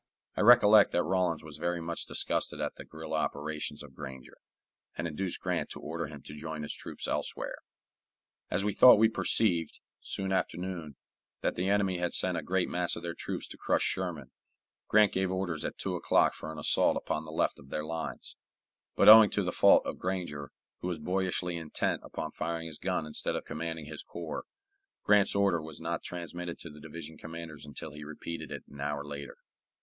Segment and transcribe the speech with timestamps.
[0.35, 4.39] I recollect that Rawlins was very much disgusted at the guerilla operations of Granger,
[4.97, 7.59] and induced Grant to order him to join his troops elsewhere.
[8.49, 10.95] As we thought we perceived, soon after noon,
[11.41, 14.31] that the enemy had sent a great mass of their troops to crush Sherman,
[14.87, 18.35] Grant gave orders at two o'clock for an assault upon the left of their lines;
[18.95, 23.05] but owing to the fault of Granger, who was boyishly intent upon firing his gun
[23.05, 24.45] instead of commanding his corps,
[25.03, 29.05] Grant's order was not transmitted to the division commanders until he repeated it an hour
[29.05, 29.37] later.